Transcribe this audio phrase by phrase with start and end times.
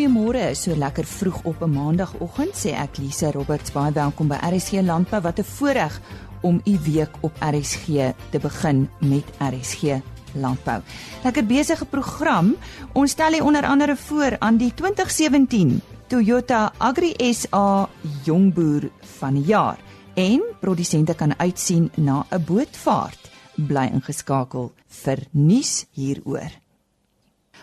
[0.00, 4.80] Goeiemôre, so lekker vroeg op 'n maandagooggend sê ek Lisa Roberts baie welkom by RSG
[4.80, 6.00] Landbou wat 'n voorreg
[6.40, 10.00] om u week op RSG te begin met RSG
[10.32, 10.80] Landbou.
[11.22, 12.56] Lekker besige program.
[12.92, 17.88] Ons stel hier onder andere voor aan die 2017 Toyota Agri SA
[18.24, 19.78] Jongboer van die jaar
[20.14, 23.30] en produsente kan uitsien na 'n bootvaart.
[23.54, 26.69] Bly ingeskakel vir nuus hieroor.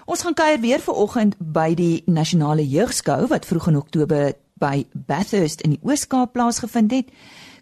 [0.08, 5.66] Ons gaan kuier weer vanoggend by die Nasionale Jeugskou wat vroeg in Oktober by Bathurst
[5.68, 7.10] in die Oos-Kaap plaasgevind het.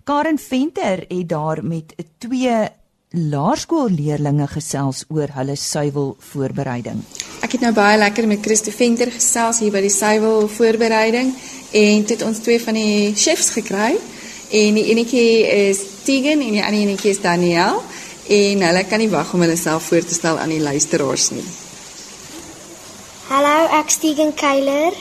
[0.05, 2.59] Karen Venter het daar met twee
[3.17, 7.02] laerskoolleerlinge gesels oor hulle suiwel voorbereiding.
[7.41, 11.34] Ek het nou baie lekker met Christo Venter gesels hier by die suiwel voorbereiding
[11.73, 13.95] en dit ons twee van die chefs gekry.
[14.53, 15.27] En die enetjie
[15.66, 17.81] is Tegan en die ander enetjie is Daniel
[18.30, 21.64] en hulle kan nie wag om hulle self voor te stel aan die luisteraars nie.
[23.45, 24.94] Hallo, ek Tegan Keiler.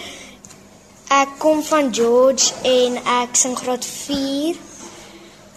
[1.09, 4.59] Ek kom van George en ek sing graad 4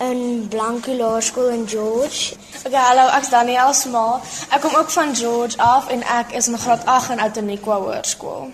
[0.05, 2.37] in Blanco Laerskool in George.
[2.63, 4.21] Okay, hallo, ek's Daniel Smal.
[4.55, 8.47] Ek kom ook van George af en ek is in graad 8 in Outeniqua Hoërskool.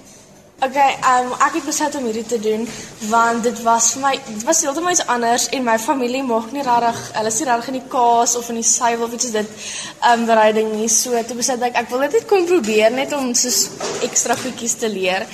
[0.61, 2.61] Okay, um, ek het besluit om hierdie te doen
[3.09, 6.61] want dit was vir my dit was heeltemal iets anders en my familie maak nie
[6.63, 9.33] regtig hulle is nie regtig in die kaas of in die suiwel of iets is
[9.33, 9.49] dit
[10.11, 10.87] um bereiding nie.
[10.87, 13.51] So toe besluit ek ek wil dit net kom probeer net om so
[14.05, 15.25] ekstra goedjies te leer.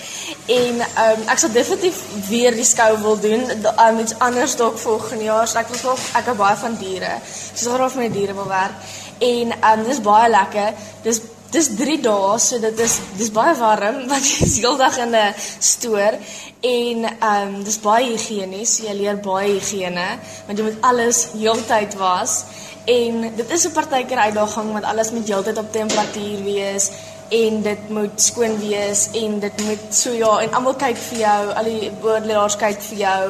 [0.56, 5.28] En um ek sal definitief weer die skou wil doen um iets anders dalk volgende
[5.28, 5.52] jaar.
[5.52, 8.96] So ek wil ook ek hou baie van diere so graag met diere wil werk.
[9.20, 10.88] En um dis baie lekker.
[11.04, 15.16] Dis Dis 3 dae, so dit is dis baie warm want jy is heeldag in
[15.18, 15.34] 'n
[15.70, 16.18] stoor
[16.62, 18.74] en ehm um, dis baie higienies.
[18.86, 20.08] Jy leer baie higiëne
[20.46, 22.44] want jy moet alles heeltyd was
[22.86, 26.92] en dit is 'n partykeer uitdaging want alles moet heeltyd op temperatuur wees
[27.30, 31.42] en dit moet skoon wees en dit moet so ja en almal kyk vir jou,
[31.54, 33.26] al die boordelaars kyk vir jou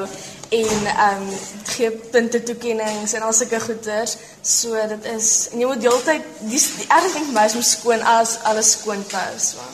[0.49, 4.17] en ehm um, gee punte toekenninge en al sulke goeders.
[4.41, 7.65] So dit is en jy moet heeltyd die, die erg ding vir my is om
[7.65, 9.65] skoon as alles skoon te hou so.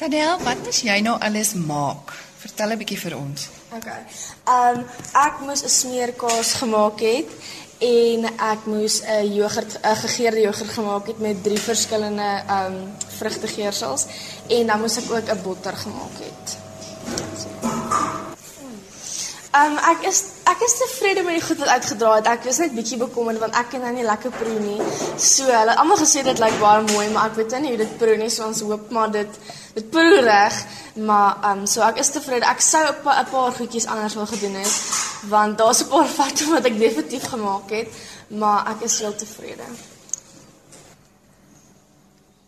[0.00, 2.14] Tadel, wat moet jy nou alles maak?
[2.40, 3.48] Vertel 'n bietjie vir ons.
[3.76, 4.02] Okay.
[4.46, 4.86] Ehm um,
[5.26, 7.28] ek moes 'n smeerkaas gemaak het
[7.78, 12.92] en ek moes 'n jogurt 'n gegeurde jogurt gemaak het met drie verskillende ehm um,
[13.18, 14.06] vrugtegeersels
[14.48, 16.56] en dan moes ek ook 'n botter gemaak het.
[17.06, 17.59] Ehm
[19.58, 22.28] um, ek is ek is tevrede met die goed wat uitgedra het.
[22.30, 24.78] Ek was net bietjie bekommerd want ek ken nou nie lekker proe nie.
[25.18, 28.16] So hulle almal gesê dit lyk baie mooi, maar ek weet nie hoe dit proe
[28.20, 28.30] nie.
[28.30, 29.38] So ons hoop maar dit
[29.74, 30.58] dit proe reg.
[30.94, 32.46] Maar ehm um, so ek is tevrede.
[32.46, 34.74] Ek sou 'n pa, paar goedjies anders wil gedoen het
[35.28, 37.88] want daar's 'n paar foute wat ek definitief gemaak het,
[38.28, 39.66] maar ek is heel tevrede.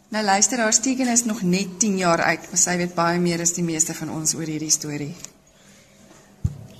[0.09, 3.41] Nou luister, haar Stegen is nog net 10 jaar oud, maar sy weet baie meer
[3.41, 5.15] as die meeste van ons oor hierdie storie.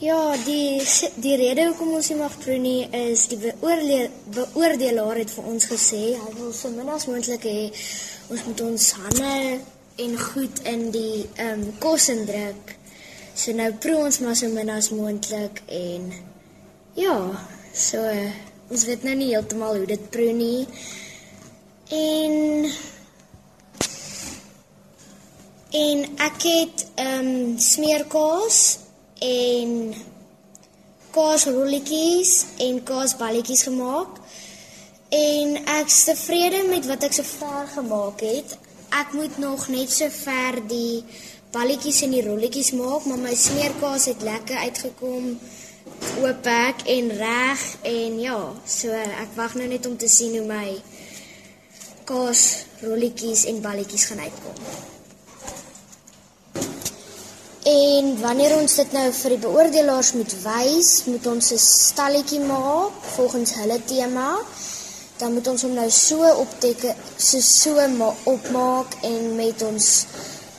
[0.03, 0.83] Ja, die
[1.23, 5.67] die rede hoekom ons nie mag proe nie is die beoordeel, beoordelaar het vir ons
[5.71, 7.69] gesê hy wil so min as moontlik hê
[8.35, 9.37] ons moet ons hande
[10.03, 12.75] en goed in die ehm um, kos indruk.
[13.31, 16.11] So nou proe ons maar so min as moontlik en
[16.99, 17.17] ja,
[17.87, 18.03] so
[18.75, 20.67] ons weet nou nie heeltemal hoe dit proe nie.
[21.95, 22.71] En
[25.87, 28.65] en ek het ehm um, smeerkaas
[29.23, 29.95] en
[31.13, 32.33] kaasrolletjies
[32.67, 34.21] en kaasballetjies gemaak.
[35.13, 38.57] En ek's tevrede met wat ek sover gemaak het.
[38.97, 41.05] Ek moet nog net sover die
[41.53, 45.35] balletjies en die rolletjies maak, maar my smeerkaas het lekker uitgekom.
[46.23, 50.47] Oop ek en reg en ja, so ek wag nou net om te sien hoe
[50.49, 50.79] my
[52.09, 54.59] kaasrolletjies en balletjies gaan uitkom.
[57.63, 62.91] En wanneer ons dit nou vir die beoordelaars moet wys, moet ons 'n stalletjie maak
[63.15, 64.39] volgens hulle tema.
[65.17, 67.79] Dan moet ons hom nou so opteken, so so
[68.25, 70.07] opmaak en met ons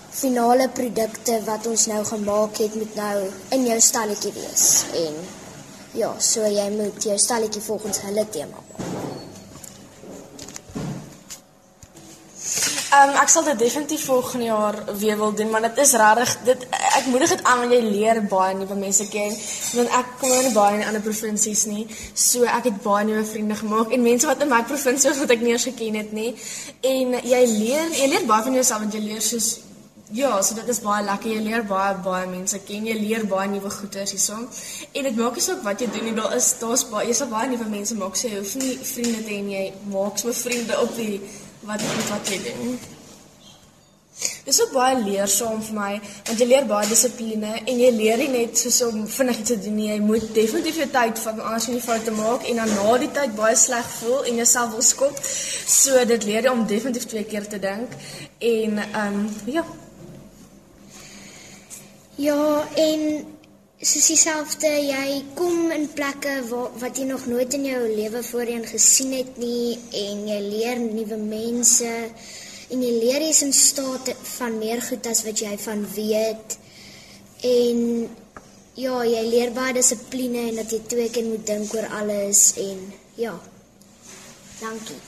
[0.09, 4.83] finale produkte wat ons nou gemaak het moet nou in jou stalletjie wees.
[4.94, 5.13] En
[5.91, 9.22] ja, so jy moet jou stalletjie volgens hulle tema maak.
[12.95, 16.66] Um, ek sal dit definitief volgende jaar weer wil doen, maar dit is regtig dit
[16.72, 19.36] ek moedig dit aan want jy leer baie nuwe mense ken.
[19.74, 21.88] Want ek kom nou baie in ander provinsies nie.
[22.13, 25.36] So ek het baie nuwe vriende gemaak en mense wat in my provinsie was wat
[25.36, 26.31] ek nie eens geken het nie.
[26.94, 29.54] En jy leer jy leer baie van jouself want jy leer soos
[30.13, 31.31] Ja, so dit is baie lekker.
[31.31, 32.84] Jy leer baie baie mense ken.
[32.86, 34.44] Jy leer baie nuwe goeders hierson.
[34.94, 36.13] En dit maak nie saak wat jy doen nie.
[36.13, 38.19] Daar is daar's baie jy sal baie nuwe mense maak.
[38.19, 39.56] So jy hoef nie vriende te hê nie.
[39.56, 41.18] Jy maak so vriende op die
[41.68, 42.77] wat wat jy doen.
[44.45, 45.92] Dis ook baie leersaam vir my
[46.27, 49.60] want jy leer baie dissipline en jy leer nie net soos om vinnig iets te
[49.65, 49.89] doen nie.
[49.89, 53.12] Jy moet definitief jou tyd vat anders om nie foute maak en dan na die
[53.18, 55.21] tyd baie sleg voel en jouself wil skop.
[55.24, 57.95] So dit leer jy om definitief twee keer te dink
[58.39, 59.66] en ehm um, ja.
[62.21, 63.01] Ja, en
[63.83, 68.63] soos dieselfde, jy kom in plekke waar wat jy nog nooit in jou lewe voorheen
[68.68, 71.91] gesien het nie en jy leer nuwe mense
[72.71, 76.57] en jy leer jy's in staat van meer goed as wat jy van weet.
[77.44, 77.80] En
[78.80, 82.85] ja, jy leer baie dissipline en dat jy twee keer moet dink oor alles en
[83.19, 83.35] ja.
[84.62, 85.01] Dankie.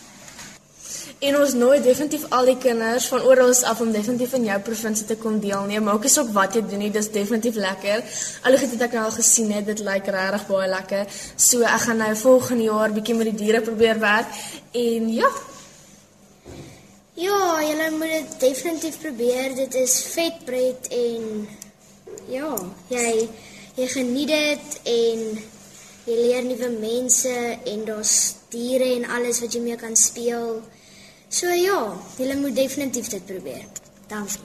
[1.24, 5.08] En ons nooi definitief al die kinders van oral af om definitief in jou provinsie
[5.08, 5.84] te kom deelneem.
[5.88, 8.04] Maak nie saak wat jy doen nie, dis definitief lekker.
[8.44, 11.18] Al die goed wat ek nou al gesien het, dit lyk regtig baie lekker.
[11.38, 14.40] So ek gaan nou volgende jaar bietjie met die diere probeer werk
[14.76, 15.32] en ja,
[17.16, 19.54] Ja, julle moet dit definitief probeer.
[19.56, 21.46] Dit is vetbreed en
[22.28, 22.50] ja,
[22.92, 23.30] jy
[23.78, 25.22] jy geniet dit en
[26.06, 27.32] jy leer nuwe mense
[27.72, 28.16] en daar's
[28.52, 30.60] diere en alles wat jy mee kan speel.
[31.36, 31.80] So ja,
[32.16, 33.64] julle moet definitief dit probeer.
[34.08, 34.40] Dankie.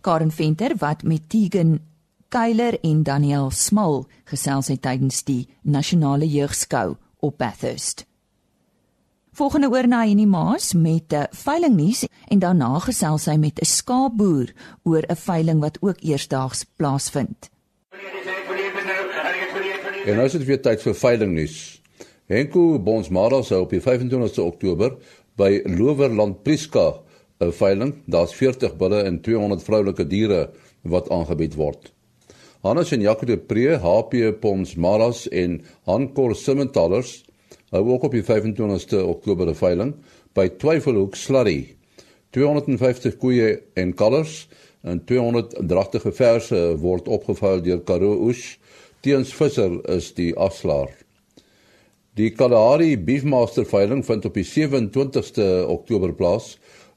[0.00, 1.80] Karen Venter wat met Tegan
[2.28, 8.04] Keiler en Daniel Smal gesels het tydens die nasionale jeugskou op Bathurst.
[9.34, 14.54] Volgende oor na Henny Maas met 'n veilingnuus en daarna gesels hy met 'n skaapboer
[14.82, 17.50] oor 'n veiling wat ook eersdaags plaasvind.
[20.06, 21.82] En nou is dit weer tyd vir veilingnuus.
[22.26, 24.96] Henko Bonsmara sou op die 25ste Oktober
[25.36, 27.00] by Lowerland Priska
[27.40, 30.50] 'n veiling, daar's 40 bulle en 200 vroulike diere
[30.82, 31.92] wat aangebied word.
[32.62, 37.24] Hannes en Jacques de Pre, HP Bonsmaras en Hankor Simmentalers
[37.70, 39.94] hou ook op die 25ste Oktober 'n veiling
[40.32, 41.76] by Twyfelhoek Slurry.
[42.30, 44.48] 250 koeie en kalvers
[44.82, 48.58] en 200 dragtige verse word opgevuil deur Karoo Oos.
[49.00, 51.03] Teens Visser is die afslaer.
[52.14, 56.52] Die Kalahari Beefmaster veiling vind op die 27ste Oktober plaas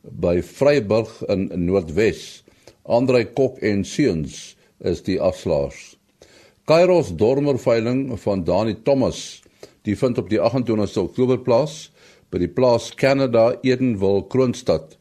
[0.06, 2.44] by Vryburg in Noordwes.
[2.86, 4.54] Andrei Kok en Seuns
[4.86, 5.96] is die afslaers.
[6.70, 9.42] Kairos Dormer veiling van Dani Thomas
[9.88, 11.88] Die vind op die 28ste Oktober plaas
[12.30, 14.98] by die plaas Canada Edenville Kroonstad.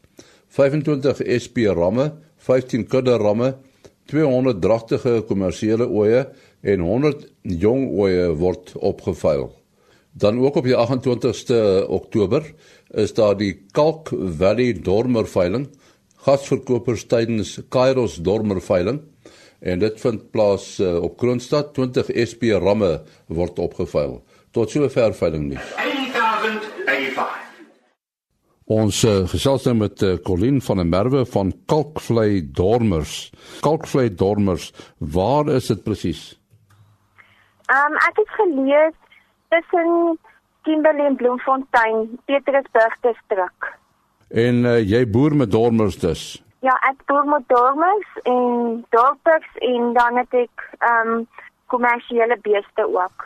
[0.55, 2.09] 25 SP ramme,
[2.47, 3.53] 15 kudde ramme,
[4.07, 6.25] 200 dragtige kommersiële oeye
[6.63, 7.27] en 100
[7.61, 9.49] jong oeye word opgevuil.
[10.17, 12.53] Dan ook op die 28ste Oktober
[12.87, 15.67] is daar die Kalk Valley Dormer veiling,
[16.25, 19.03] gasverkopers tydens Kairos Dormer veiling
[19.59, 24.17] en dit vind plaas uh, op Kroonstad 20 SP ramme word opgevuil.
[24.51, 25.61] Tot sover veiling nie.
[25.85, 27.37] 8085.
[28.65, 33.27] Ons uh, gesels nou met uh, Colleen van der Merwe van Kalkvlei Dormers.
[33.61, 36.31] Kalkvlei Dormers, waar is dit presies?
[37.69, 38.95] Ehm um, ek het gelees
[39.49, 40.19] tussen
[40.61, 43.71] Kimberley en Bloemfontein, Petrusburg distrik.
[44.27, 46.43] En uh, jy boer met dormers dus?
[46.65, 51.27] Ja, ek boer met dormers en dorpers en dan het ek ehm um,
[51.67, 53.25] kommersiële beeste ook.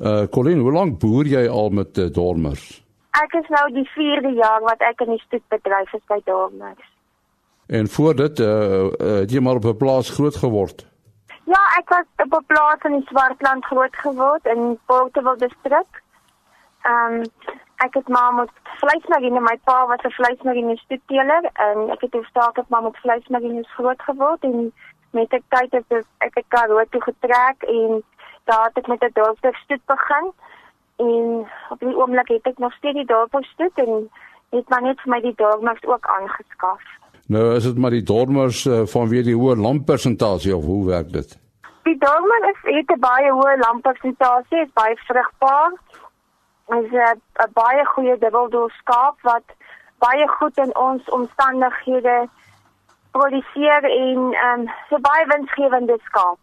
[0.00, 2.66] Uh Colin, hoe lank boer jy al met uh, dormers?
[3.16, 6.90] Ek is nou die 4de jaar wat ek in die stoetbedryf is by dormers.
[7.66, 10.86] En voor dit uh, uh het jy maar op 'n plaas groot geword?
[11.46, 16.02] Ja, ek was op 'n plaas in die Swartland groot geword in Porteville distrik.
[16.82, 17.22] Ehm um,
[17.76, 22.58] ek het maar met vleismarine, my pa was 'n vleismarine stoetteler en ek het gestart
[22.58, 24.72] op maar met vleismarine groot geword en
[25.10, 28.02] met die tyd het ek ek het Karoo toe getrek en
[28.44, 30.32] daar het ek met 'n dorpsstoet begin
[30.96, 34.10] en op die oomblik het ek nog steeds die dorpsstoet en
[34.50, 36.82] het maar net vir my die dorpsmaks ook aangeskaf.
[37.26, 40.86] Nou is dit maar die dorpsmaks uh, eh, van wie die hoë lamppersentasie of hoe
[40.86, 41.38] werk dit?
[41.88, 45.72] Die dorpsmaks is het 'n baie hoë lamppersentasie, is baie vrugbaar.
[46.78, 49.46] Is 'n baie goeie dubbeldoel skaap wat
[49.98, 52.28] baie goed in ons omstandighede
[53.10, 56.38] produseer en ehm um, so baie winsgewende skaap.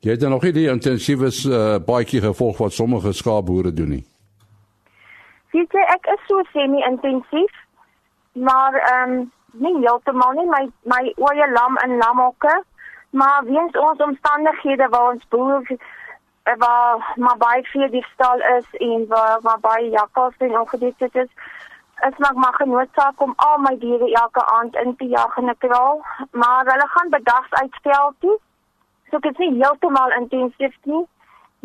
[0.00, 4.04] Jy het nog nie die intensiewe uh, baadjie gevolg wat sommige skaapboere doen nie.
[5.50, 7.52] Sien jy ek is so semi-intensief,
[8.32, 12.62] maar ehm um, nie heeltemal nie my my oeye lam en lamhokke,
[13.10, 18.68] maar weens ons omstandighede waar ons boer eh, waar maar baie vir die stal is
[18.90, 21.32] en waar maar baie jakkals en ongedierte is,
[22.08, 25.58] is maar maar genoodsaak om al my diere elke aand in te jag in 'n
[25.58, 28.38] kraal, maar hulle gaan bedags uitstel toe
[29.10, 31.02] So ek is nie heeltemal intensief nie,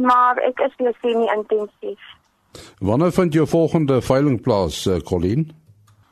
[0.01, 2.01] maar ek is weer semi intensief.
[2.81, 5.51] Wanneer vind jou volgende veiling plaas, uh, Colleen?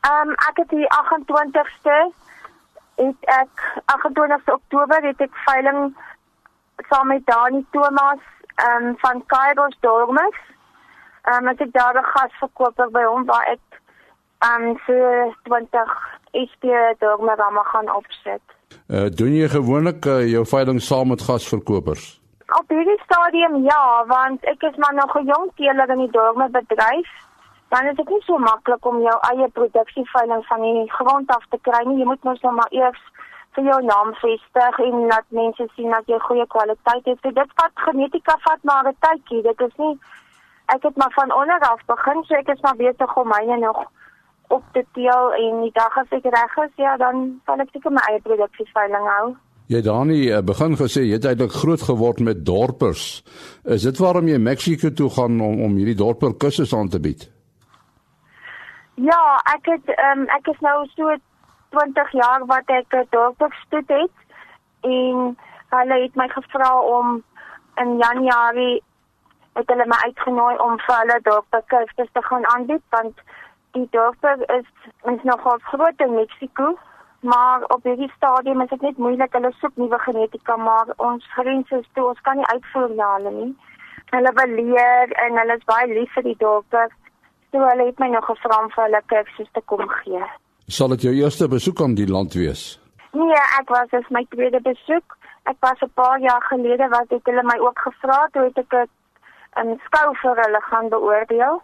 [0.08, 1.98] Ehm um, ek het die 28ste
[2.96, 5.96] het ek 28 Oktober het ek veiling
[6.90, 8.24] saam met Dani Thomas
[8.56, 10.42] ehm um, van Kairos Dormers.
[11.22, 13.80] Ehm um, ek het daar 'n gasverkoper by hom waar ek
[14.40, 15.96] ehm um, vir 20
[16.50, 16.64] SP
[17.00, 18.42] Dormer gaan opset.
[18.88, 22.22] Uh, doen jy gewoonlik uh, jou veiling saam met gasverkopers?
[22.60, 26.50] Op hierdie stadium ja, want ek is maar nog 'n jong teeler in die dorme
[26.50, 27.12] bedryf.
[27.74, 31.58] Dan is dit nie so maklik om jou eie produksieveiling van die grond af te
[31.68, 32.00] kry nie.
[32.01, 33.01] Jy moet mos nou maar eers
[33.58, 37.22] vir jou naam vestig en laat mense sien dat jy goeie kwaliteit het.
[37.22, 39.42] So dit vat genetika vat maar 'n tydjie.
[39.50, 39.96] Dit is nie
[40.75, 43.80] ek het maar van onder af begin, so ek is maar besig om myne nog
[44.48, 47.92] op te teel en die dag as ek reg is, ja, dan sal ek seker
[47.92, 49.36] my eie produksieveiling hou.
[49.72, 53.24] Jy Dani eh, begin gesê jy het eintlik groot geword met dorpers.
[53.63, 57.33] Is dit waarom jy Mexiko toe gaan om om hierdie dorper kursusse aan te bied?
[58.96, 61.16] Ja, ek het ehm um, ek is nou so
[61.70, 64.18] 20 jaar wat ek 'n dorperstoet het
[64.82, 65.38] en
[65.70, 67.24] hulle het my gevra om
[67.76, 68.84] in Januarie
[69.54, 73.18] het hulle my uitgenooi om vir hulle dorperkursusse te gaan aanbied want
[73.72, 74.70] die dorper is
[75.02, 76.78] ons nogal groot in Mexiko
[77.20, 79.34] maar op hierdie stadium is dit net moeilik.
[79.34, 83.32] Hulle soek nuwe genetika maar ons grense is toe ons kan nie uitvoer na hulle
[83.32, 83.56] nie.
[84.10, 86.90] Hulle wil leer en hulle is baie lief vir die dorper
[87.54, 90.24] so hulle het my nog gevra om vir hulle kursus te kom gee.
[90.68, 92.64] Sal dit jou eerste besoek aan die land wees?
[93.14, 95.18] Nee ek was dis my tweede besoek.
[95.52, 98.90] Ek was 'n paar jaar gelede wat het hulle my ook gevra toe het ek
[99.62, 101.62] 'n skou vir hulle gaan beoordeel.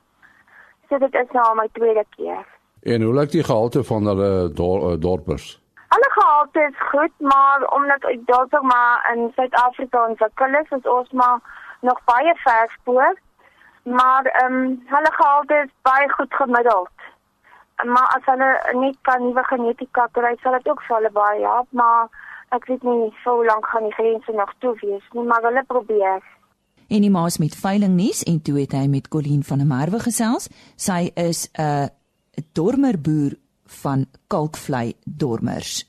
[0.90, 2.46] So dit is nou my tweede keer.
[2.84, 5.60] En hoe lyk die gehalte van hulle dor eh, dorpers?
[5.88, 11.12] Alle gehalte is goed, maar omdat ek dalk maar in Suid-Afrika ontwikkel is, is ons
[11.12, 11.40] maar
[11.82, 13.18] nog baie ver voor.
[13.98, 16.98] Maar ehm um, hulle gehalte is baie goed gemiddeld.
[17.86, 18.50] Maar as hulle
[18.82, 22.10] net kan nuwe genetika kry, sal dit ook vir hulle baie help, maar
[22.56, 26.22] ek weet nie hoe lank gaan die grense nog toe wees nie, maar hulle probeer.
[26.90, 30.00] En die maas met veiling nuus en toe het hy met Colleen van der Merwe
[30.00, 30.50] gesels.
[30.76, 31.88] Sy is 'n uh,
[32.38, 35.86] 'n dormerboer van kalkvlei dormers.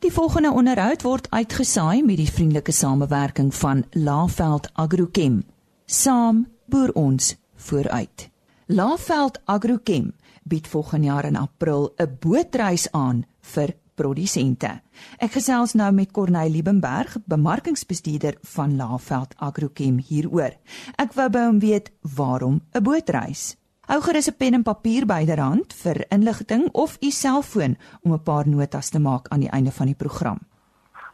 [0.00, 5.42] Die volgende onderhoud word uitgesaai met die vriendelike samewerking van Laveld Agrochem.
[5.90, 7.32] Saam boer ons
[7.66, 8.28] vooruit.
[8.70, 10.12] Laveld Agrochem
[10.46, 14.82] bied volgende jaar in April 'n bootreis aan vir produsente.
[15.18, 20.54] Ek gesels nou met Corneil Liebenberg, bemarkingsbestuurder van Laveld Agrochem hieroor.
[20.96, 23.56] Ek wou by hom weet waarom 'n bootreis?
[23.80, 28.48] Hou gerus 'n pen en papier byderhand vir inligting of u selfoon om 'n paar
[28.48, 30.38] notas te maak aan die einde van die program.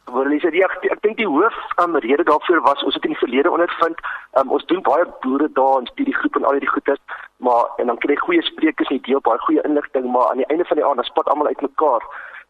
[0.07, 3.51] Verlise, die, ek dink die hoof um, rede daarvoor was ons het in die verlede
[3.51, 3.99] ondervind,
[4.39, 7.01] um, ons doen baie boere daar en studie groep en al die goedes,
[7.43, 10.47] maar en dan kry jy goeie sprekers en deel baie goeie inligting, maar aan die
[10.47, 12.07] einde van die aand dan spat almal uitmekaar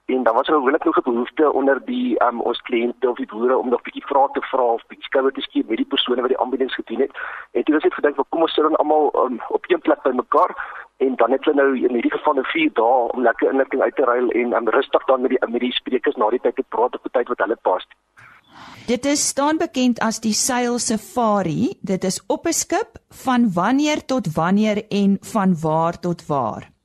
[0.07, 3.31] en dan was er gewoonlik nog 'n behoefte onder die um, ons kliënte of die
[3.33, 5.91] boere om nog 'n bietjie vrae te vra of bietjie skouer te skiep met die
[5.93, 7.11] persone wat die aanbiedings gedoen het.
[7.51, 10.51] En toe was dit gedink, "Kom ons sit dan almal um, op een plek bymekaar
[10.97, 13.95] en dan het hulle nou in hierdie geval 'n 4 dae om lekker inligting uit
[13.95, 16.63] te ruil en um, rustig dan met die met die sprekers na die tyd te
[16.69, 17.87] praat op 'n tyd wat hulle pas."
[18.87, 21.77] Dit is staan bekend as die Sail Safari.
[21.81, 26.76] Dit is op 'n skip van wanneer tot wanneer en van waar tot waar?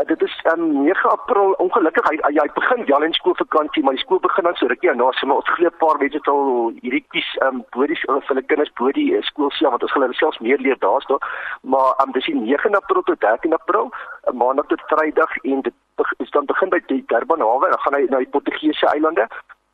[0.00, 1.52] Uh, dit is um, 9 April.
[1.52, 4.88] Ongelukkig hy hy, hy begin Jan en skoolvakansie, maar die skool begin dan so rukkie
[4.88, 8.42] daarna, so maar ons glo 'n paar mense al hierdie kies um bodie vir hulle
[8.42, 11.18] kinders bodie uh, skool self wat ons hulle selfs meer leer daarso.
[11.62, 13.90] Maar um dis die 9 April tot 13 April,
[14.32, 15.74] 'n maandag tot Vrydag en dit
[16.18, 19.28] is dan begin by die Durban hawe en dan gaan hy na die Portugese eilande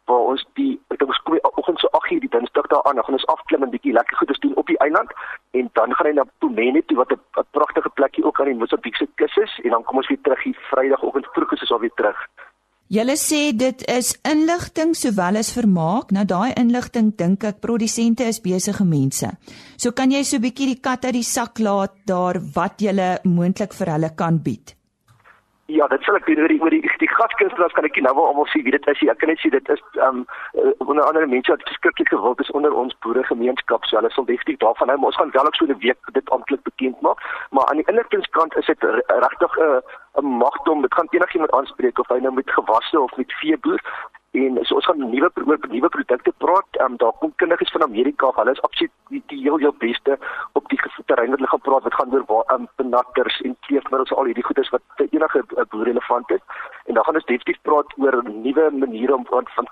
[0.06, 3.04] waar ons die ek dink ons kom oggend so 8:00 die Dinsdag daar aan, dan
[3.04, 5.10] gaan ons afklim en bietjie lekker goedes doen op die eiland
[5.58, 9.08] en dan gaan hy na Pumene toe wat 'n pragtige plekkie ook aan die Mosambiekse
[9.20, 11.96] kus is en dan kom ons weer terug hier Vrydagoggend vroeg is ons al weer
[12.00, 12.20] terug.
[12.86, 16.12] Julle sê dit is inligting sowel as vermaak.
[16.14, 19.32] Nou daai inligting dink ek produsente is besige mense.
[19.76, 23.18] So kan jy so 'n bietjie die kat uit die sak laat daar wat jy
[23.24, 24.75] moontlik vir hulle kan bied.
[25.66, 28.28] Ja, dit sal ek doen oor die oor die, die gaskunstenaars kan ek nou wel
[28.30, 29.00] almal sien wie dit is.
[29.10, 30.20] Ek kan net sê dit is um,
[30.84, 33.82] onder andere mense wat beskiklik gewild is onder ons boeregemeenskap.
[33.90, 36.30] So hulle sal definitief daarvan hou, maar ons gaan wel ook so 'n week dit
[36.30, 37.18] amptelik bekend maak.
[37.50, 38.86] Maar aan die inligtingskant is dit
[39.26, 40.86] regtig 'n uh, 'n magdom.
[40.86, 43.82] Dit gaan enigiemand aanspreek of hy nou met gewasse of met vee boer
[44.36, 45.30] en so ons gaan nuwe
[45.70, 46.80] nuwe produkte praat.
[46.84, 48.30] Um, daar kom kundiges van Amerika.
[48.36, 50.18] Hulle is absoluut die, die heel heel beste
[50.52, 53.56] op die terrein wat hulle gaan praat wat gaan oor waar ehm um, benatters en
[53.68, 56.44] kleefmiddels al hierdie goedes wat vir enige uh, boer relevant is.
[56.86, 59.68] En dan gaan ons definitief praat oor nuwe maniere om van van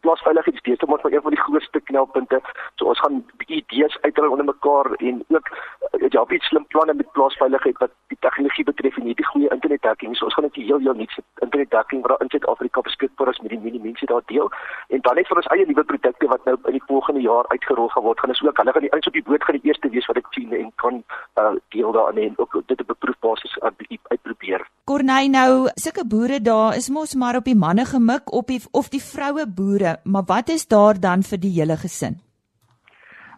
[0.00, 2.40] plaasveiligheid te steeds maar een van die grootste knelpunte.
[2.74, 6.94] So ons gaan bietjie idees uitrol onder mekaar en ook uh, ja, baie slim planne
[6.94, 10.16] met plaasveiligheid wat tegnologie betref en hierdie goeie internet internetdekking.
[10.16, 13.58] So ons gaan net heel heel nuut internetdekking wat in Suid-Afrika beskikbaar is met die
[13.58, 14.50] minimum mense daar deel.
[14.88, 17.88] En dan net vir ons eie nuwe produkte wat nou in die volgende jaar uitgerol
[17.88, 19.90] gaan word, gaan ons ook hulle gaan die ouens op die boot gaan die eerste
[19.94, 21.02] wees wat ek sien en kan
[21.40, 24.66] uh, deel daarin en ook dit op 'n proefbasis uitprobeer.
[24.84, 28.88] Corneille nou, sulke boere daar is mos maar op die manne gemik op die of
[28.88, 32.20] die vroue boere, maar wat is daar dan vir die hele gesin?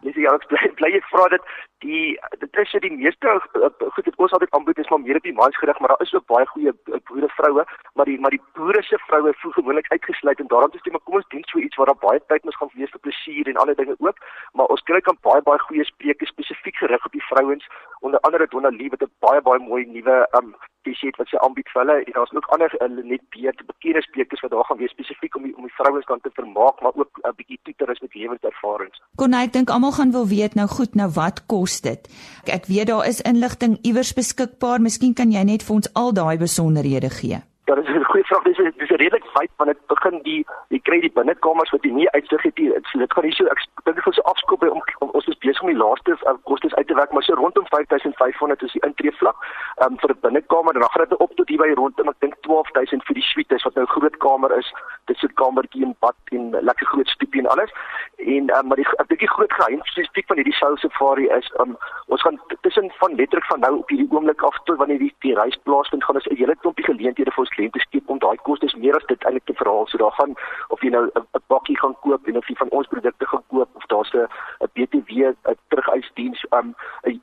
[0.02, 1.42] Dis ja, ek bly bly ek vra dit
[1.82, 5.26] die dit is die meeste uh, goed dit ons altyd aanbied is maar meer op
[5.28, 8.34] die mans gerig maar daar is ook baie goeie uh, boere vroue maar die maar
[8.34, 11.46] die boere se vroue voel gewoonlik uitgesluit en daarom is dit maar kom ons doen
[11.50, 14.26] so iets waar daar baie tyd moet gaan wees vir plesier en ander dinge ook
[14.52, 17.68] maar ons kry kan baie baie goeie spreuke spesifiek gerig op die vrouens
[18.00, 20.54] onder andere Donna Lee wat 'n baie baie mooi nuwe um
[20.86, 24.42] T-shirt wat sy aanbied vir hulle en daar's ook ander uh, net beet bekende sprekers
[24.44, 27.22] wat daar gaan wees spesifiek om die, om die vrouens kan te vermaak maar ook
[27.22, 29.02] 'n uh, bietjie toeter is met lewenservarings.
[29.16, 32.08] Kon ek dink almal gaan wil weet nou goed nou wat kos dit?
[32.46, 34.80] Ek weet daar is inligting iewers beskikbaar.
[34.80, 37.51] Miskien kan jy net vir ons al daai besonderhede gee.
[37.74, 38.42] Dit is 'n goeie vraag.
[38.42, 41.90] Dis dis is redelik feit want dit begin die jy kry die binnekamers wat jy
[41.90, 42.58] nie uitsig het.
[42.90, 45.26] So dit gaan nie so ek dink dit gaan so afskoop by om, om ons
[45.26, 48.72] is besig om die laaste uh, kostes uit te werk, maar so rondom 5500 is
[48.72, 49.36] die intree vlak
[49.84, 52.34] um, vir 'n binnekamer en dan gaan dit op tot hier by rondom ek dink
[52.40, 54.72] 12000 vir die suites wat nou 'n groot kamer is.
[55.06, 57.72] Dit is 'n kamertjie en bad en lekker groot stoepie en alles.
[58.16, 61.52] En um, maar die ek dink die groot geheim spesifiek van hierdie Soul Safari is
[61.60, 61.76] um,
[62.06, 65.34] ons gaan tussen van letterlik van nou op hierdie oomblik af tot wanneer die, die
[65.34, 68.74] reis plaasvind gaan ons 'n hele klompie geleenthede vir ons kliënte skep om daai kostes
[68.74, 69.86] meer as dit eintlik te verhaal.
[69.86, 70.34] So daar gaan
[70.74, 73.68] of jy nou 'n bakkie gaan koop en of jy van ons produkte gaan koop
[73.74, 74.26] of daar's 'n
[74.74, 76.40] BTW 'n teruguisdiens.
[76.52, 76.74] Um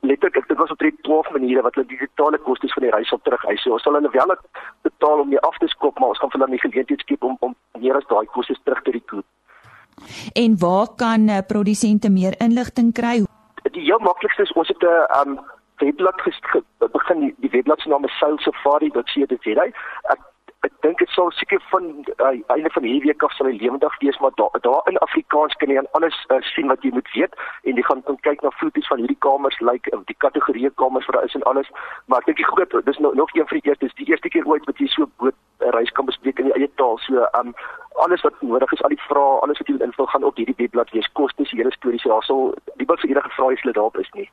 [0.02, 3.12] letterlik ek dink ons het 12 maniere wat hulle die totale kostes van die reis
[3.12, 3.62] op teruguis.
[3.62, 4.36] So ons sal hulle wel
[4.82, 7.36] betaal om jy af te skop, maar ons gaan vir hulle die geleentheid skep om
[7.40, 9.24] om meer as daai kostes terug te recoup.
[10.32, 13.24] En waar kan uh, produsente meer inligting kry?
[13.72, 15.40] Die heel maklikste is ons het 'n um
[15.80, 16.22] webblad
[16.78, 19.70] begin die, die webblad se naam is salesafari.co.za.
[20.14, 20.26] Ek
[20.66, 21.84] ek dink dit sal seker van
[22.20, 25.56] uh, einde van hierdie week af sal hy lewendig wees maar daar daar in Afrikaans
[25.62, 28.44] kan jy aan alles uh, sien wat jy moet weet en jy gaan kan kyk
[28.44, 31.70] na foto's van hierdie kamers lyk like, die kategorieë kamers wat daar is en alles
[32.12, 34.32] maar ek dink die groot dis nou nog een vir die eerste dis die eerste
[34.36, 37.00] keer ooit wat jy so boot uh, reis kan bespreek in die eie taal.
[37.08, 37.56] So um
[38.04, 40.60] alles wat nodig is al die vrae alles wat jy wil invul gaan op hierdie
[40.60, 41.08] webblad wees.
[41.16, 44.28] Kostes hele stories daar sal die wat vir enige vrae is hulle daarop is nie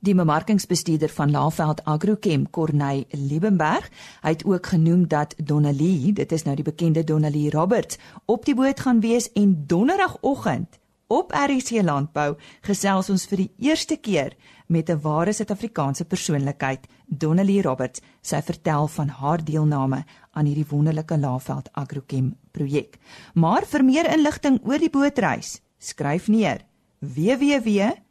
[0.00, 3.90] die bemarkingsbestuurder van Laveld Agrochem Corneil Liebenberg.
[4.22, 8.54] Hy het ook genoem dat Donnalie, dit is nou die bekende Donnalie Roberts, op die
[8.54, 14.36] boot gaan wees en donderdagoggend op RC Landbou gesels ons vir die eerste keer
[14.66, 18.00] met 'n ware Suid-Afrikaanse persoonlikheid, Donnalie Roberts.
[18.22, 22.98] Sy vertel van haar deelname aan hierdie wonderlike Laveld Agrochem projek.
[23.34, 26.60] Maar vir meer inligting oor die bootreis, skryf neer
[27.00, 28.04] www.sail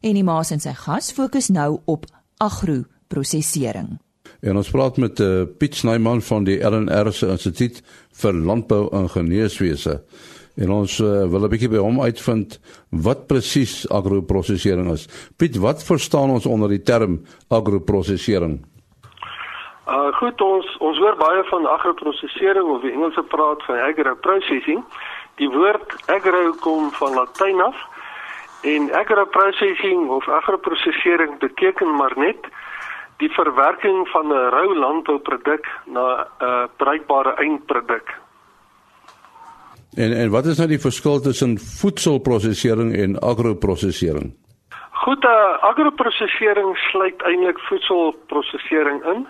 [0.00, 2.06] En die maas en sy gas fokus nou op
[2.38, 3.96] agroprosesering.
[4.40, 7.82] En ons praat met uh, Piet Snyman van die LNR se Instituut
[8.20, 10.00] vir Landbou en Geneeswese.
[10.56, 15.04] En ons uh, wil 'n bietjie by hom uitvind wat presies agroprosesering is.
[15.36, 18.64] Piet, wat verstaan ons onder die term agroprosesering?
[19.86, 24.80] Uh goed, ons ons hoor baie van agroprosesering of die Engelse praat van agroprocessing.
[25.36, 27.76] Die woord agro kom van Latyn af
[28.62, 32.48] en agroprocessing of agroprosesering beteken maar net
[33.16, 36.06] die verwerking van 'n rou landbouproduk na
[36.40, 38.25] 'n uh, bruikbare eindproduk.
[39.96, 44.34] En en wat is nou die verskil tussen voedselprosesering en agroprosesering?
[44.90, 49.26] Goed, uh, agroprosesering sluit eintlik voedselprosesering in.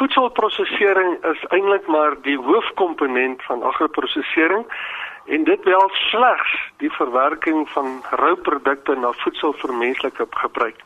[0.00, 4.64] Voedselprosesering is eintlik maar die hoofkomponent van agroprosesering
[5.26, 10.80] en dit wel slegs die verwerking van rou produkte na voedsel vir menslike gebruik.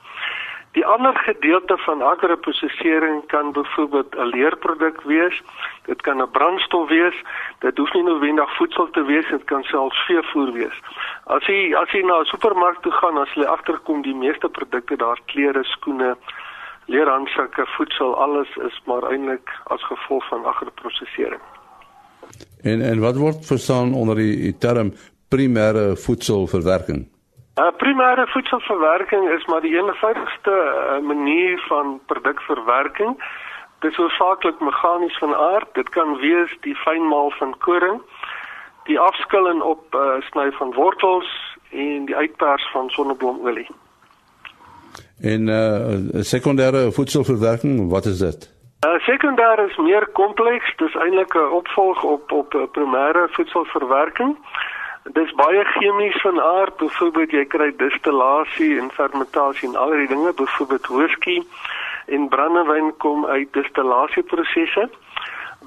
[0.76, 5.42] Die ander gedeelte van agroprosesering kan byvoorbeeld 'n leerproduk wees.
[5.84, 7.16] Dit kan 'n brandstof wees.
[7.58, 10.76] Dit hoef nie noodwendig voedsel te wees, dit kan selfs veevoer wees.
[11.24, 14.96] As jy as jy na 'n supermark toe gaan, as jy agterkom die meeste produkte
[14.96, 16.16] daar klere, skoene,
[16.86, 21.40] leerhandsakke, voedsel, alles is maar eintlik as gevolg van agroprosesering.
[22.62, 24.92] En en wat word verstaan onder die term
[25.28, 27.15] primêre voedselverwerking?
[27.61, 33.25] Uh, primêre voedselverwerking is maar die eenvoudigste uh, manier van produkverwerking.
[33.79, 35.69] Dit is hoofsaaklik meganies van aard.
[35.73, 38.03] Dit kan wees die fynmaal van koring,
[38.85, 43.69] die afskil en op uh, sny van wortels en die uitpers van sonneblomolie.
[45.21, 48.51] En uh sekondêre voedselverwerking, wat is dit?
[48.85, 54.37] Uh sekondêr is meer kompleks, dis eintlik 'n opvolg op op primêre voedselverwerking.
[55.14, 60.33] Dis baie chemies van aard, byvoorbeeld jy kry distillasie en fermentasie en al die dinge,
[60.35, 61.38] byvoorbeeld whisky
[62.07, 64.88] en brandewyn kom uit distillasieprosesse.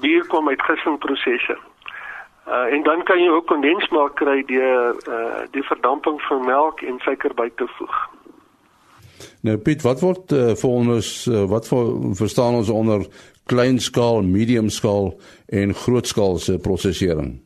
[0.00, 1.56] Bier kom uit gissingprosesse.
[2.48, 6.98] Uh en dan kan jy ook kondensmelk kry deur uh die verdamping van melk en
[7.04, 7.98] suiker by te voeg.
[9.40, 13.06] Nou Piet, wat word uh, vir ons uh, wat vir, verstaan ons onder
[13.48, 15.14] kleinskaal, medium skaal
[15.48, 17.38] en grootskaal se prosesering?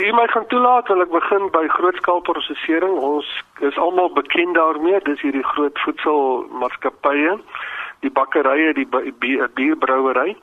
[0.00, 2.94] Jy moet gaan toelaat wil ek begin by grootskaal prosesering.
[3.04, 3.28] Ons
[3.68, 7.34] is almal bekend daarmee, dis hierdie groot voedselmaatskappye,
[8.00, 10.38] die bakkerye, die bierbrouery.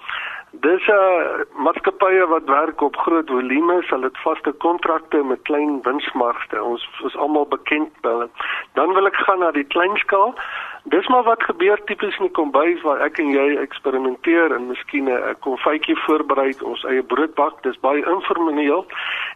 [0.62, 5.82] Dis 'n uh, maatskappye wat werk op groot volumes, hulle het vaste kontrakte met klein
[5.82, 6.64] winsmargte.
[6.64, 8.30] Ons is almal bekend by hulle.
[8.74, 10.36] Dan wil ek gaan na die kleinskaal.
[10.84, 15.10] Dis maar wat gebeur tipies in die kombuis waar ek en jy eksperimenteer en miskien
[15.10, 17.62] 'n konfytjie voorberei, ons eie brood bak.
[17.64, 18.86] Dis baie informeel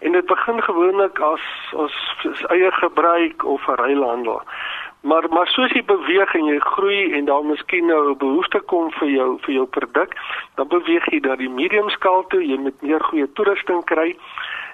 [0.02, 1.46] en dit begin gewoonlik as
[1.78, 1.96] as
[2.50, 4.42] eie gebruik of 'n ruilhandel.
[5.02, 8.92] Maar maar soos jy beweeg en jy groei en daar miskien nou 'n behoefte kom
[8.92, 10.14] vir jou vir jou produk,
[10.56, 12.48] dan beweeg jy na die medium skaal toe.
[12.48, 14.16] Jy moet meer goeie toerusting kry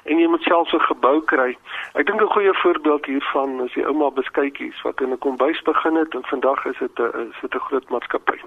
[0.04, 1.58] en jy moet selfs 'n gebou kry.
[1.94, 5.96] Ek dink 'n goeie voorbeeld hiervan is die ouma beskuitjies wat in 'n kombuis begin
[5.96, 8.38] het en vandag is dit 'n is dit 'n groot maatskappy.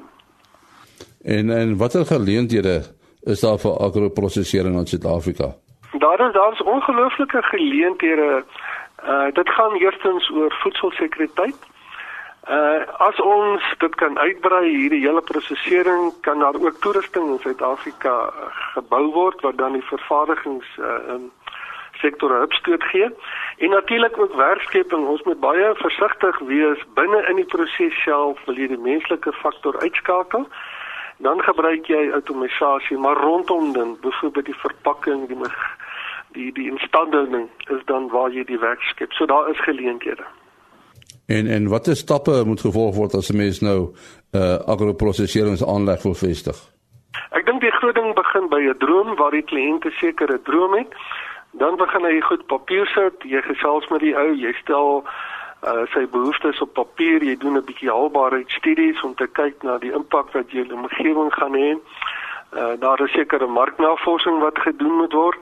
[1.25, 2.83] En en watter geleenthede
[3.23, 5.55] is daar vir agroprosesering in Suid-Afrika?
[5.93, 8.45] Daar is daar's ongelooflike geleenthede.
[9.05, 11.57] Uh dit gaan eerstens oor voedselsekuriteit.
[12.49, 18.33] Uh as ons dit kan uitbrei hierdie hele prosesering kan daar ook toerusting in Suid-Afrika
[18.75, 21.31] gebou word wat dan die vervaardigings uh in
[22.01, 23.09] sektor opstoot gee.
[23.59, 25.07] En natuurlik ook werkskeping.
[25.07, 29.81] Ons moet baie versigtig wees binne in die proses self, wil jy die menslike faktor
[29.81, 30.47] uitskakel.
[31.21, 35.37] Dan gebruik jy outomatisasie, maar rondom dan, byvoorbeeld die verpakking, die
[36.33, 39.13] die die instandhouding is dan waar jy die werk skep.
[39.13, 40.25] So daar is geleenthede.
[41.27, 43.81] En en watter stappe moet gevolg word as 'n mens nou
[44.33, 46.59] 'n uh, agroprosesseringsaanleg wil vestig?
[47.31, 50.75] Ek dink die groot ding begin by 'n droom waar die kliënt 'n sekere droom
[50.75, 50.95] het
[51.53, 56.07] dan begin hy goed papier sit, jy gesels met die ou, jy stel uh, sy
[56.11, 60.51] behoeftes op papier, jy doen 'n bietjie haalbaarheidstudies om te kyk na die impak wat
[60.51, 61.75] jou omgewing gaan hê.
[62.51, 65.39] Uh, daar is sekere marknavorsing wat gedoen moet word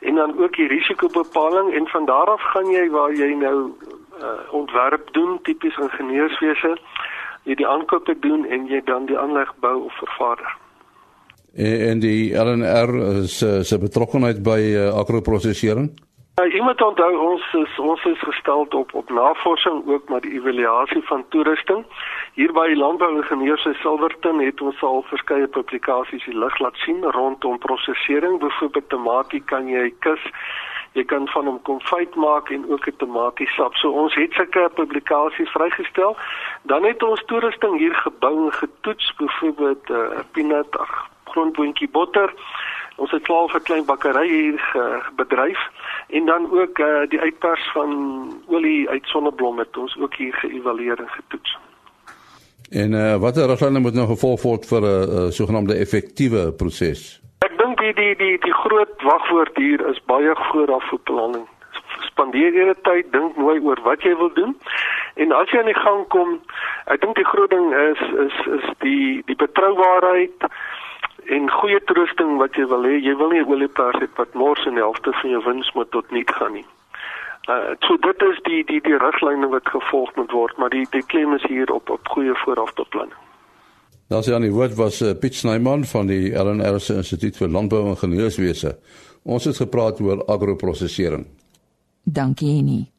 [0.00, 3.56] en dan ook die risikobepaling en van daar af gaan jy waar jy nou
[4.20, 6.76] uh, ontwerp doen tipies ingenieurswese
[7.42, 10.54] jy die aankope doen en jy dan die aanleg bou of vervaardig
[11.54, 12.94] en die LNR
[13.28, 15.90] se se betrokkeheid by uh, agroprosesering?
[16.42, 20.32] Ja, jy moet onthou ons is ons is gestel op op navorsing ook maar die
[20.34, 21.84] evaluasie van toerusting.
[22.34, 27.58] Hier by Landbouingenieurs in Silverton het ons al verskeie publikasies die lig laat sien rondom
[27.62, 28.40] prosesering.
[28.42, 30.26] Byvoorbeeld tematies kan jy kus
[30.98, 33.78] jy kan van hom konfyt maak en ook 'n tomatiesap.
[33.78, 36.16] So ons het sulke publikasies vrygestel.
[36.62, 39.98] Dan het ons toerusting hier gebou en getoets, byvoorbeeld uh,
[40.32, 42.34] peanut, ag, grondboontjie botter.
[42.96, 45.58] Ons het 12 klein bakkerye hier bedryf
[46.08, 47.90] en dan ook uh, die uitpers van
[48.46, 51.58] olie uit sonneblom het ons ook hier geëvalueer en getoets.
[52.70, 57.20] En uh, watter riglyne moet nou gevolg word vir 'n uh, sogenaamde effektiewe proses?
[57.44, 61.46] Ek dink die die die die groot wagwoord hier is baie voorafbeplanning.
[62.00, 64.56] Spandeer jy tyd, dink mooi oor wat jy wil doen.
[65.14, 66.40] En as jy aan die gang kom,
[66.86, 70.48] ek dink die groot ding is is is die die betroubaarheid
[71.26, 74.80] en goeie toerusting wat jy wil hê, jy wil nie oliepers hê wat mors en
[74.80, 76.66] helfte van jou wins moet tot niet gaan nie.
[77.50, 81.04] Uh so dit is die die die riglyne wat gevolg moet word, maar die die
[81.06, 83.18] klem is hier op op goeie voorafbeplanning.
[84.12, 87.94] Daar sien die woord was uh, Piet Snyman van die LNR Instituut vir Landbou en
[87.94, 88.76] Ingenieurswese.
[89.22, 91.26] Ons het gepraat oor agroprosesering.
[92.04, 92.90] Dankie Annie.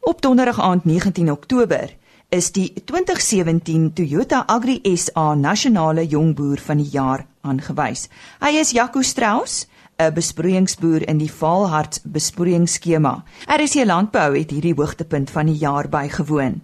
[0.00, 1.94] Op donderdag aand 19 Oktober
[2.32, 8.06] is die 2017 Toyota Agri SA Nasionale Jongboer van die Jaar aangewys.
[8.40, 9.66] Hy is Jaco Strauss,
[10.00, 13.22] 'n besproeiingsboer in die Vaalhart besproeiingsskema.
[13.46, 16.62] RC Landbou het hierdie hoogtepunt van die jaar bygewoon.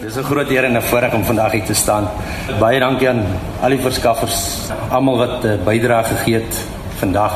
[0.00, 2.08] Dis 'n groot eer en 'n voorreg om vandag hier te staan.
[2.60, 3.26] Baie dankie aan
[3.62, 6.54] al die verskaffers, almal wat uh, bydrae gegee het
[7.00, 7.34] vandag.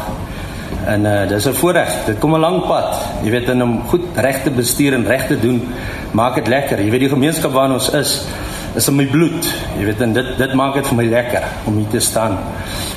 [0.87, 2.05] En uh dis 'n voorreg.
[2.07, 2.97] Dit kom 'n lang pad.
[3.23, 5.69] Jy weet om goed reg te bestuur en reg te doen,
[6.11, 6.81] maak dit lekker.
[6.81, 8.27] Jy weet die gemeenskap waarin ons is,
[8.75, 9.55] is in my bloed.
[9.79, 12.39] Jy weet en dit dit maak dit vir my lekker om hier te staan.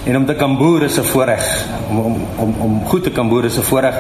[0.04, 3.30] En om te kan boer is 'n voorreg om om om om goed te kan
[3.30, 3.96] boer is 'n voorreg.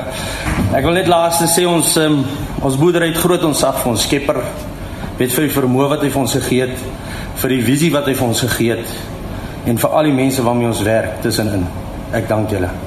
[0.73, 2.25] Ek wil net laaste sê ons um,
[2.61, 4.43] ons boerdery het groot ons af vir ons Skepper.
[5.17, 6.77] Weet vir die vermoë wat hy vir ons gegee het,
[7.35, 8.89] vir die visie wat hy vir ons gegee het
[9.65, 11.67] en vir al die mense waarmee ons werk tussenin.
[12.11, 12.86] Ek dank julle.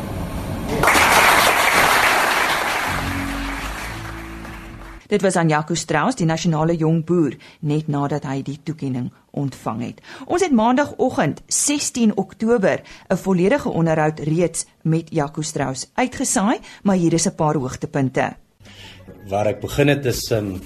[5.11, 7.35] Dit was aan Jaco Strauss, die nasionale jong boer,
[7.67, 10.03] net nadat hy die toekenning ontvang het.
[10.31, 12.79] Ons het maandagooggend 16 Oktober
[13.11, 18.37] 'n volledige onderhoud reeds met Jaco Strauss uitgesaai, maar hier is 'n paar hoogtepunte.
[19.29, 20.61] Waar ek begin het is um,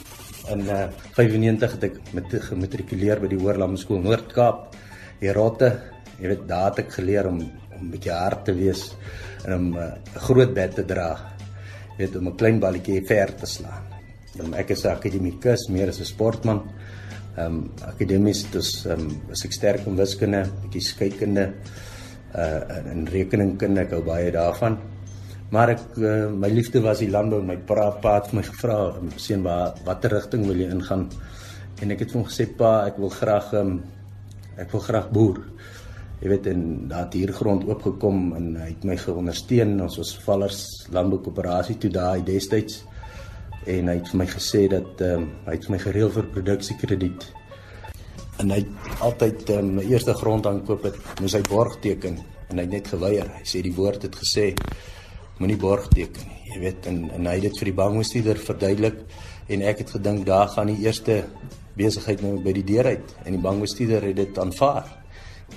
[0.50, 4.76] in uh, 95 het ek met gematrikuleer by die Hoërlandse Skool Noord-Kaap.
[5.20, 5.80] Die rotte,
[6.20, 7.40] jy weet, daar het ek geleer om
[7.74, 8.94] om 'n bietjie hard te wees
[9.46, 11.32] en om 'n uh, groot bed te dra.
[11.96, 13.93] Jy weet, om 'n klein balletjie ver te slaan.
[14.40, 16.60] Um, ek is 'n akademikus, meer as 'n sportman.
[17.36, 21.54] Ehm um, akademies dis ehm um, is ek sterk in wiskunde, bietjie skeikunde,
[22.34, 24.78] uh en rekeningkunde, ek hou baie daarvan.
[25.50, 29.42] Maar ek uh, my liefde was die landbou my pa pa het my gevra, "Seun,
[29.42, 31.10] waar watter rigting wil jy ingaan?"
[31.82, 33.82] En ek het hom gesê, "Pa, ek wil graag ehm um,
[34.56, 35.38] ek wil graag boer."
[36.22, 39.80] Jy weet en daar het hier grond oopgekom en hy het my geondersteun.
[39.80, 42.84] Ons was Vallers Landboukoöperasie toe daai destyds
[43.66, 46.30] en hy het vir my gesê dat ehm um, hy het vir my gereël vir
[46.36, 47.26] produksiekrediet.
[48.42, 48.60] En hy
[49.06, 52.74] altyd ehm um, my eerste grond aankoop het, moes hy borg teken en hy het
[52.76, 53.30] net geweier.
[53.38, 54.50] Hy sê die woord het gesê
[55.38, 56.40] moenie borg teken nie.
[56.52, 59.00] Jy weet en en hy het dit vir die bankbestuurder verduidelik
[59.48, 61.24] en ek het gedink daar gaan die eerste
[61.76, 64.92] besigheid nou by die deur uit en die bankbestuurder het dit aanvaar.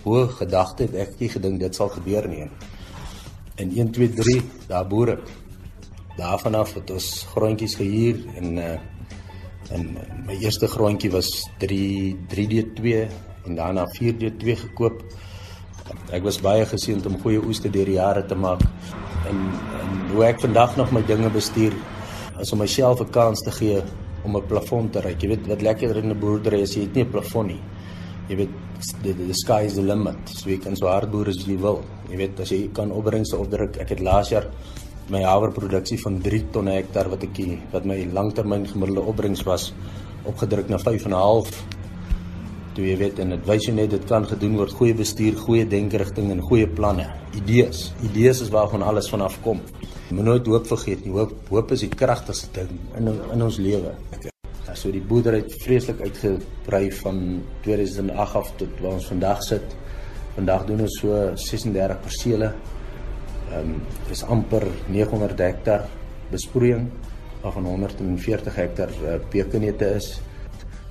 [0.03, 2.47] Hoe gedagte het ek nie gedink dit sal gebeur nie.
[3.57, 5.29] En 1 2 3 daar boer ek
[6.17, 8.77] daarvan af het ons grondjies gehuur en uh
[9.67, 11.27] en my eerste grondjie was
[11.59, 13.01] 3 3D2
[13.45, 15.01] en daarna 4D2 gekoop.
[16.15, 18.63] Ek was baie geseënd om goeie oeste deur die jare te maak
[19.27, 19.41] en
[19.81, 21.75] en hoe ek vandag nog my dinge bestuur
[22.39, 23.81] is om myself 'n kans te gee
[24.23, 25.21] om 'n plafon te reik.
[25.21, 27.61] Jy weet wat lekker in 'n boerdery is, jy het nie 'n plafon nie.
[28.29, 28.53] Jy weet
[29.03, 30.17] the, the sky is the limit.
[30.25, 31.83] So jy kan so hard boer as jy wil.
[32.09, 33.77] Jy weet as jy kan opbrengste opdruk.
[33.77, 34.47] Ek het laas jaar
[35.09, 37.39] my haverproduksie van 3 ton hektaar wat ek
[37.71, 39.71] wat my langtermyn gemiddelde opbrengs was
[40.27, 41.49] opgedruk na 5 en 'n half.
[42.75, 45.65] Toe jy weet en dit wys jy net dit kan gedoen word goeie bestuur, goeie
[45.67, 47.93] denkerigting en goeie planne, idees.
[48.03, 49.61] Idees is waarvan alles vanaf kom.
[50.09, 51.13] Moet nooit hoop vergeet nie.
[51.13, 53.95] Hoop hoop is die kragtigste ding in in ons lewe.
[54.67, 59.75] Ja, so die boerdery het vreeslik uitgebrei van 2008 af tot waar ons vandag sit.
[60.35, 62.53] Vandag doen ons so 36 persele
[63.47, 65.85] Ehm um, dis amper 900 hektar
[66.31, 66.89] besproeiing
[67.41, 70.09] waarvan 140 hektar uh, pekenete is.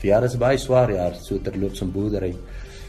[0.01, 2.33] Vir jare is baie swaar jaar so terloops in boerdery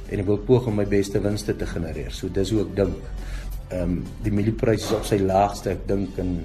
[0.08, 2.14] en ek wil poog om my beste winste te genereer.
[2.16, 2.98] So dis hoe ek dink.
[3.68, 6.36] Ehm um, die mieliepryse is op sy laagste ek dink in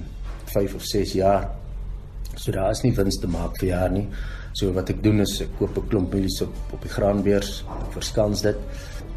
[0.50, 1.50] 5 of 6 jaar.
[2.34, 4.08] So daar is nie wins te maak vir jaar nie.
[4.52, 7.62] So wat ek doen is ek koop 'n klomp mielies op op die graanbeurs,
[7.94, 8.58] verskans dit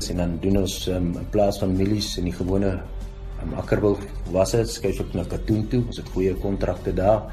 [0.09, 2.79] en dan doen ons um, in plaas van mielies in die gewone
[3.45, 3.97] in Akkerwil
[4.33, 7.27] was dit skuif ek na Katoen toe ons het goeie kontrakte daar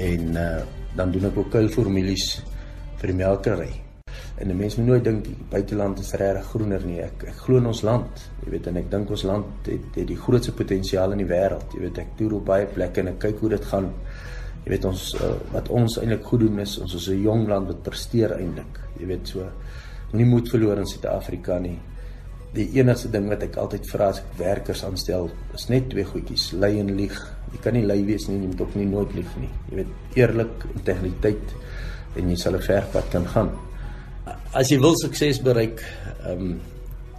[0.00, 0.48] en uh,
[0.96, 2.26] dan doen ek ook kuilformulies
[3.00, 3.70] vir die melkery
[4.40, 7.00] en die mense moet nooit dink buiteland is regtig groener nie.
[7.04, 10.08] Ek, ek glo in ons land jy weet en ek dink ons land het, het
[10.08, 13.20] die grootste potensiaal in die wêreld jy weet ek toer op baie plekke en ek
[13.26, 13.90] kyk hoe dit gaan.
[14.64, 17.68] Jy weet ons uh, wat ons eintlik goed doen is ons is 'n jong land
[17.72, 19.46] wat presteer eintlik jy weet so
[20.12, 21.78] moenie moed verloor in Suid-Afrika nie
[22.54, 26.50] die enigste ding wat ek altyd vra as ek werkers aanstel is net twee goedjies
[26.58, 27.14] lei en lieg.
[27.52, 29.50] Jy kan nie lei wees nie jy moet ook nie nooit lieg nie.
[29.70, 31.54] Jy weet eerlik integriteit
[32.18, 33.50] en jy sal 'n ver pad kan gaan.
[34.52, 35.82] As jy wil sukses bereik
[36.26, 36.60] um,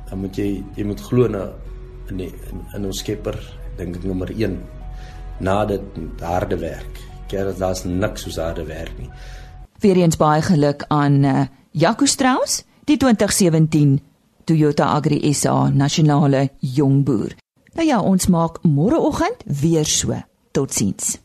[0.10, 1.54] dan moet jy jy moet glo na
[2.10, 3.38] in die, in, in ons skepper
[3.78, 4.60] dink ek nommer 1
[5.40, 5.82] na dit
[6.20, 7.00] harde werk.
[7.28, 9.10] Keer daar's niks soos harde werk nie.
[9.80, 14.11] Weer eens baie geluk aan uh, Jaco Strauss die 2017
[14.52, 17.38] Toyota Agri SA nasionale jongboer.
[17.78, 20.18] Nou ja, ons maak môreoggend weer so.
[20.52, 21.16] Totsiens.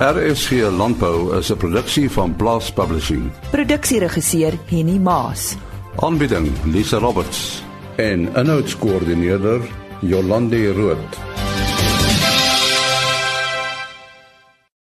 [0.00, 3.30] RSG Landbou is 'n produksie van Blast Publishing.
[3.50, 5.56] Produksieregisseur Henny Maas.
[6.00, 7.62] Aanbieding Lisa Roberts
[7.96, 9.60] en 'n notas koördineerder
[10.00, 10.96] Jolande Rooi.